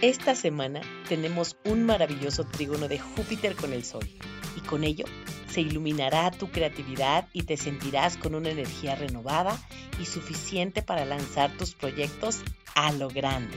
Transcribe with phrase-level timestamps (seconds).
[0.00, 4.08] Esta semana tenemos un maravilloso trígono de Júpiter con el Sol
[4.56, 5.04] y con ello
[5.50, 9.60] se iluminará tu creatividad y te sentirás con una energía renovada
[10.00, 12.42] y suficiente para lanzar tus proyectos
[12.76, 13.56] a lo grande.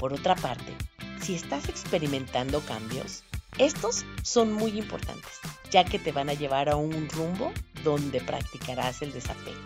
[0.00, 0.74] Por otra parte,
[1.20, 3.22] si estás experimentando cambios,
[3.58, 5.38] estos son muy importantes,
[5.70, 7.52] ya que te van a llevar a un rumbo
[7.84, 9.60] donde practicarás el desapego.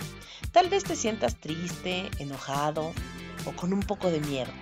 [0.50, 2.92] Tal vez te sientas triste, enojado
[3.46, 4.52] o con un poco de miedo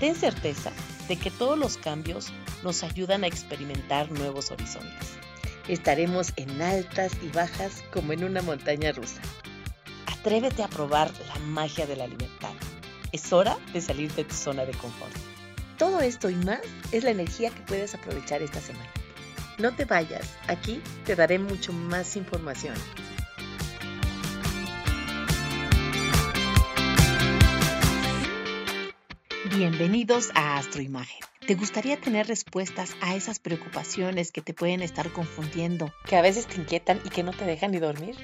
[0.00, 0.70] Ten certeza
[1.08, 5.16] de que todos los cambios nos ayudan a experimentar nuevos horizontes.
[5.66, 9.20] Estaremos en altas y bajas como en una montaña rusa.
[10.06, 12.52] Atrévete a probar la magia de la libertad.
[13.12, 15.14] Es hora de salir de tu zona de confort.
[15.78, 16.60] Todo esto y más
[16.92, 18.90] es la energía que puedes aprovechar esta semana.
[19.58, 22.74] No te vayas, aquí te daré mucho más información.
[29.58, 31.18] Bienvenidos a Astroimagen.
[31.44, 36.46] ¿Te gustaría tener respuestas a esas preocupaciones que te pueden estar confundiendo, que a veces
[36.46, 38.14] te inquietan y que no te dejan ni dormir?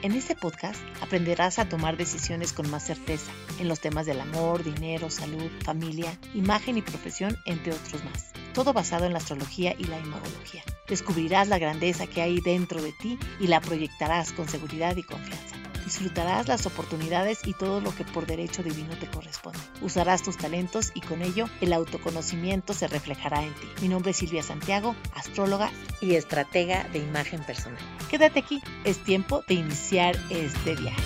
[0.00, 4.64] En este podcast aprenderás a tomar decisiones con más certeza en los temas del amor,
[4.64, 8.32] dinero, salud, familia, imagen y profesión, entre otros más.
[8.54, 10.62] Todo basado en la astrología y la imagología.
[10.88, 15.57] Descubrirás la grandeza que hay dentro de ti y la proyectarás con seguridad y confianza.
[15.88, 19.58] Disfrutarás las oportunidades y todo lo que por derecho divino te corresponde.
[19.80, 23.66] Usarás tus talentos y con ello el autoconocimiento se reflejará en ti.
[23.80, 25.72] Mi nombre es Silvia Santiago, astróloga
[26.02, 27.82] y estratega de imagen personal.
[28.10, 31.02] Quédate aquí, es tiempo de iniciar este viaje.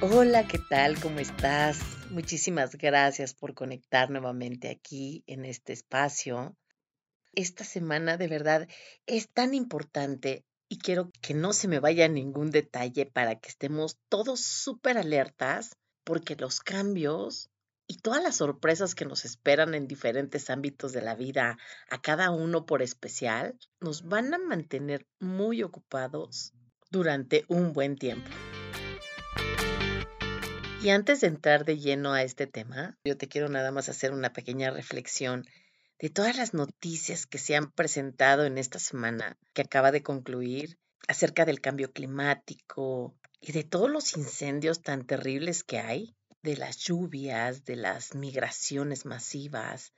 [0.00, 0.98] Hola, ¿qué tal?
[0.98, 1.78] ¿Cómo estás?
[2.10, 6.56] Muchísimas gracias por conectar nuevamente aquí en este espacio.
[7.32, 8.66] Esta semana de verdad
[9.06, 13.98] es tan importante y quiero que no se me vaya ningún detalle para que estemos
[14.08, 17.50] todos súper alertas porque los cambios
[17.86, 21.56] y todas las sorpresas que nos esperan en diferentes ámbitos de la vida,
[21.88, 26.52] a cada uno por especial, nos van a mantener muy ocupados
[26.90, 28.30] durante un buen tiempo.
[30.82, 34.12] Y antes de entrar de lleno a este tema, yo te quiero nada más hacer
[34.12, 35.44] una pequeña reflexión
[36.00, 40.78] de todas las noticias que se han presentado en esta semana que acaba de concluir
[41.08, 46.76] acerca del cambio climático y de todos los incendios tan terribles que hay, de las
[46.78, 49.92] lluvias, de las migraciones masivas.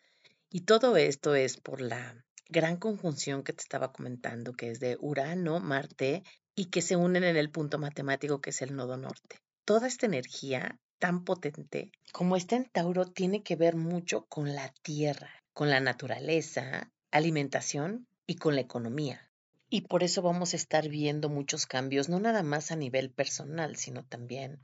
[0.49, 4.97] Y todo esto es por la gran conjunción que te estaba comentando, que es de
[5.00, 6.22] Urano, Marte,
[6.55, 9.41] y que se unen en el punto matemático que es el nodo norte.
[9.65, 14.72] Toda esta energía tan potente como está en Tauro tiene que ver mucho con la
[14.83, 19.31] Tierra, con la naturaleza, alimentación y con la economía.
[19.69, 23.77] Y por eso vamos a estar viendo muchos cambios, no nada más a nivel personal,
[23.77, 24.60] sino también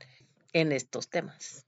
[0.53, 1.65] en estos temas.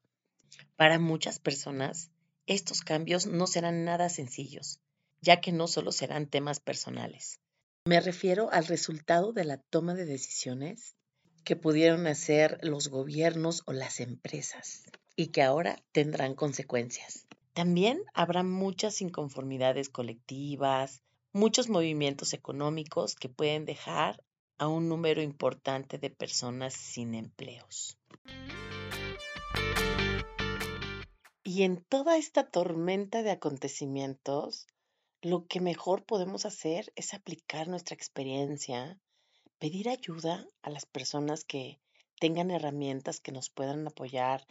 [0.75, 2.11] Para muchas personas,
[2.47, 4.79] estos cambios no serán nada sencillos,
[5.21, 7.39] ya que no solo serán temas personales.
[7.85, 10.95] Me refiero al resultado de la toma de decisiones
[11.43, 14.83] que pudieron hacer los gobiernos o las empresas
[15.15, 17.25] y que ahora tendrán consecuencias.
[17.53, 21.01] También habrá muchas inconformidades colectivas,
[21.33, 24.23] muchos movimientos económicos que pueden dejar
[24.57, 27.97] a un número importante de personas sin empleos.
[31.43, 34.67] Y en toda esta tormenta de acontecimientos,
[35.21, 38.99] lo que mejor podemos hacer es aplicar nuestra experiencia,
[39.57, 41.79] pedir ayuda a las personas que
[42.19, 44.45] tengan herramientas que nos puedan apoyar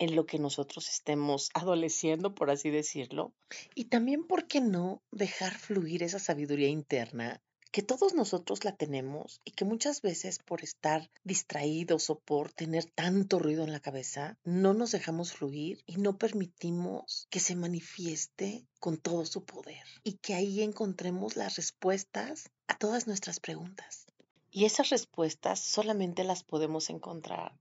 [0.00, 3.32] en lo que nosotros estemos adoleciendo, por así decirlo.
[3.76, 7.40] Y también, ¿por qué no dejar fluir esa sabiduría interna
[7.70, 12.84] que todos nosotros la tenemos y que muchas veces por estar distraídos o por tener
[12.84, 18.66] tanto ruido en la cabeza, no nos dejamos fluir y no permitimos que se manifieste
[18.80, 24.06] con todo su poder y que ahí encontremos las respuestas a todas nuestras preguntas.
[24.50, 27.52] Y esas respuestas solamente las podemos encontrar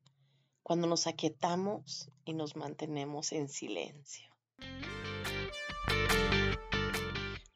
[0.70, 4.30] cuando nos aquietamos y nos mantenemos en silencio.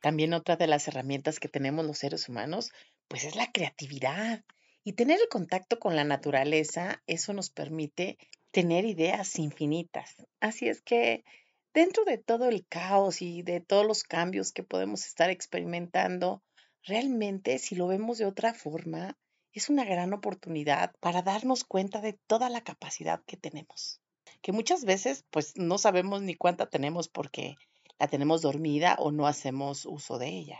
[0.01, 2.71] También otra de las herramientas que tenemos los seres humanos,
[3.07, 4.43] pues es la creatividad.
[4.83, 8.17] Y tener el contacto con la naturaleza, eso nos permite
[8.49, 10.15] tener ideas infinitas.
[10.39, 11.23] Así es que
[11.71, 16.41] dentro de todo el caos y de todos los cambios que podemos estar experimentando,
[16.81, 19.15] realmente si lo vemos de otra forma,
[19.53, 24.01] es una gran oportunidad para darnos cuenta de toda la capacidad que tenemos,
[24.41, 27.55] que muchas veces pues no sabemos ni cuánta tenemos porque
[27.99, 30.59] la tenemos dormida o no hacemos uso de ella.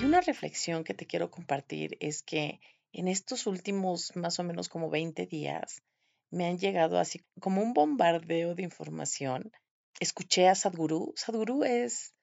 [0.00, 2.60] Y una reflexión que te quiero compartir es que
[2.92, 5.82] en estos últimos más o menos como 20 días
[6.30, 9.52] me han llegado así como un bombardeo de información.
[10.00, 11.12] Escuché a Sadhguru.
[11.14, 12.14] Sadhguru es,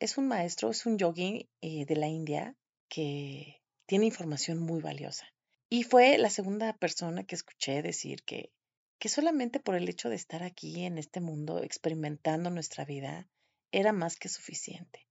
[0.00, 2.56] es un maestro, es un yogi eh, de la India
[2.88, 5.26] que tiene información muy valiosa.
[5.70, 8.50] Y fue la segunda persona que escuché decir que,
[8.98, 13.28] que solamente por el hecho de estar aquí en este mundo experimentando nuestra vida
[13.70, 15.06] era más que suficiente.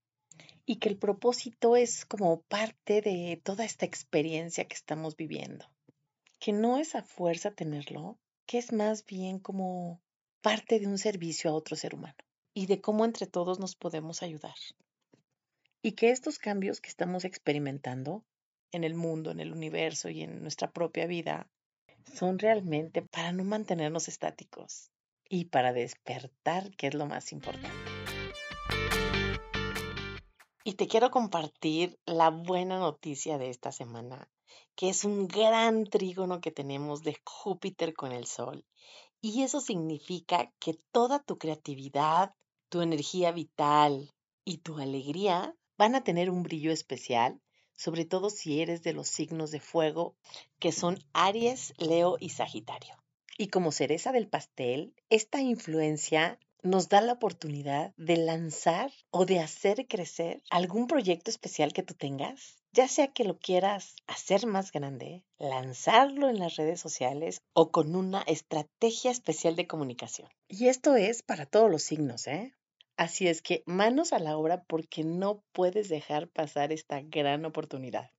[0.65, 5.65] Y que el propósito es como parte de toda esta experiencia que estamos viviendo.
[6.39, 10.01] Que no es a fuerza tenerlo, que es más bien como
[10.41, 12.18] parte de un servicio a otro ser humano
[12.53, 14.56] y de cómo entre todos nos podemos ayudar.
[15.81, 18.24] Y que estos cambios que estamos experimentando
[18.71, 21.50] en el mundo, en el universo y en nuestra propia vida
[22.13, 24.91] son realmente para no mantenernos estáticos
[25.29, 27.69] y para despertar, que es lo más importante.
[30.63, 34.29] Y te quiero compartir la buena noticia de esta semana
[34.77, 38.63] que es un gran trígono que tenemos de Júpiter con el Sol.
[39.21, 42.35] Y eso significa que toda tu creatividad,
[42.69, 44.13] tu energía vital
[44.45, 47.39] y tu alegría van a tener un brillo especial,
[47.75, 50.15] sobre todo si eres de los signos de fuego,
[50.59, 52.95] que son Aries, Leo y Sagitario.
[53.38, 59.39] Y como cereza del pastel, esta influencia nos da la oportunidad de lanzar o de
[59.39, 64.71] hacer crecer algún proyecto especial que tú tengas, ya sea que lo quieras hacer más
[64.71, 70.29] grande, lanzarlo en las redes sociales o con una estrategia especial de comunicación.
[70.47, 72.53] Y esto es para todos los signos, ¿eh?
[72.98, 78.10] Así es que manos a la obra porque no puedes dejar pasar esta gran oportunidad.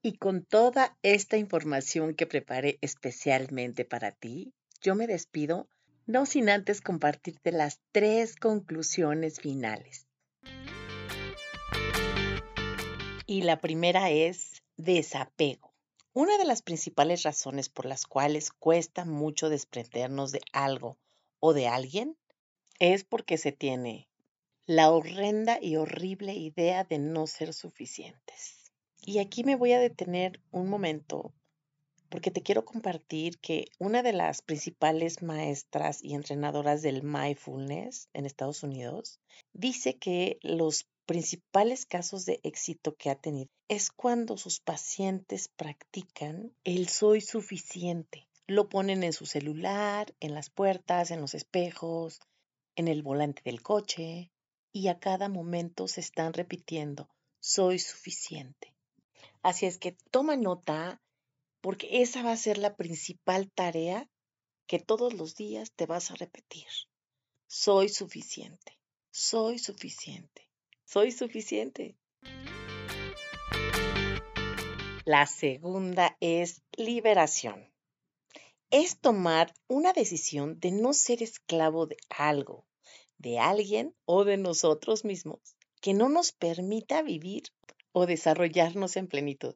[0.00, 5.68] Y con toda esta información que preparé especialmente para ti, yo me despido
[6.06, 10.06] no sin antes compartirte las tres conclusiones finales.
[13.26, 15.74] Y la primera es desapego.
[16.14, 20.96] Una de las principales razones por las cuales cuesta mucho desprendernos de algo
[21.40, 22.16] o de alguien
[22.78, 24.08] es porque se tiene
[24.66, 28.72] la horrenda y horrible idea de no ser suficientes.
[29.00, 31.34] Y aquí me voy a detener un momento
[32.08, 38.24] porque te quiero compartir que una de las principales maestras y entrenadoras del mindfulness en
[38.24, 39.18] Estados Unidos
[39.52, 46.52] dice que los principales casos de éxito que ha tenido es cuando sus pacientes practican
[46.62, 48.28] el soy suficiente.
[48.46, 52.20] Lo ponen en su celular, en las puertas, en los espejos,
[52.76, 54.30] en el volante del coche
[54.72, 57.08] y a cada momento se están repitiendo
[57.44, 58.74] soy suficiente.
[59.42, 61.02] Así es que toma nota
[61.60, 64.08] porque esa va a ser la principal tarea
[64.66, 66.66] que todos los días te vas a repetir.
[67.46, 68.78] Soy suficiente,
[69.10, 70.48] soy suficiente,
[70.86, 71.98] soy suficiente.
[75.04, 77.73] La segunda es liberación.
[78.76, 82.66] Es tomar una decisión de no ser esclavo de algo,
[83.18, 85.38] de alguien o de nosotros mismos
[85.80, 87.44] que no nos permita vivir
[87.92, 89.54] o desarrollarnos en plenitud.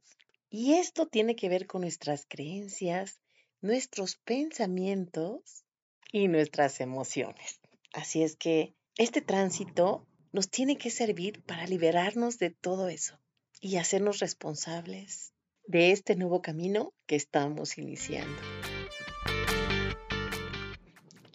[0.50, 3.18] Y esto tiene que ver con nuestras creencias,
[3.60, 5.64] nuestros pensamientos
[6.12, 7.58] y nuestras emociones.
[7.92, 13.18] Así es que este tránsito nos tiene que servir para liberarnos de todo eso
[13.60, 15.32] y hacernos responsables
[15.66, 18.40] de este nuevo camino que estamos iniciando.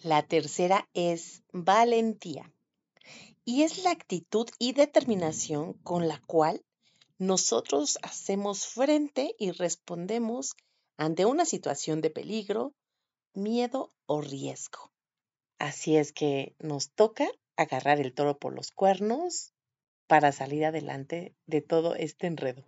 [0.04, 2.52] La tercera es valentía
[3.46, 6.62] y es la actitud y determinación con la cual
[7.16, 10.56] nosotros hacemos frente y respondemos
[10.98, 12.74] ante una situación de peligro,
[13.32, 14.92] miedo o riesgo.
[15.58, 19.54] Así es que nos toca agarrar el toro por los cuernos
[20.06, 22.62] para salir adelante de todo este enredo.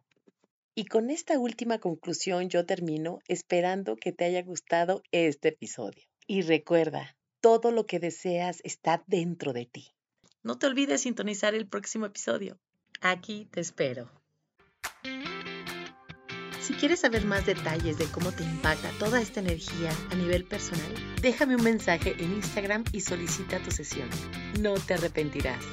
[0.75, 6.03] Y con esta última conclusión yo termino esperando que te haya gustado este episodio.
[6.27, 7.16] Y recuerda,
[7.47, 9.95] todo lo que deseas está dentro de ti.
[10.43, 12.59] No te olvides sintonizar el próximo episodio.
[13.01, 14.11] Aquí te espero.
[16.61, 20.93] Si quieres saber más detalles de cómo te impacta toda esta energía a nivel personal,
[21.23, 24.09] déjame un mensaje en Instagram y solicita tu sesión.
[24.59, 25.65] No te arrepentirás.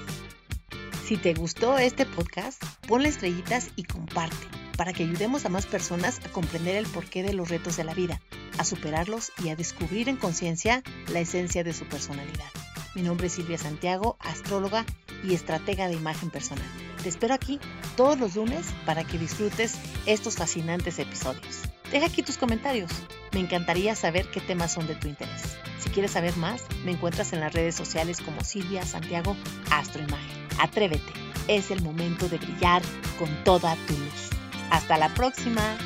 [1.03, 4.45] Si te gustó este podcast, ponle estrellitas y comparte
[4.77, 7.95] para que ayudemos a más personas a comprender el porqué de los retos de la
[7.95, 8.21] vida,
[8.57, 12.50] a superarlos y a descubrir en conciencia la esencia de su personalidad.
[12.95, 14.86] Mi nombre es Silvia Santiago, astróloga
[15.24, 16.67] y estratega de imagen personal.
[17.01, 17.60] Te espero aquí
[17.98, 21.63] todos los lunes para que disfrutes estos fascinantes episodios.
[21.91, 22.91] Deja aquí tus comentarios.
[23.33, 25.57] Me encantaría saber qué temas son de tu interés.
[25.79, 29.36] Si quieres saber más, me encuentras en las redes sociales como Silvia Santiago
[29.72, 30.48] Astroimagen.
[30.60, 31.13] Atrévete,
[31.48, 32.81] es el momento de brillar
[33.17, 34.29] con toda tu luz.
[34.69, 35.77] Hasta la próxima.